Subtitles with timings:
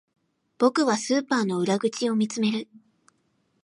[0.57, 2.67] 僕はスーパーの裏口を見つめる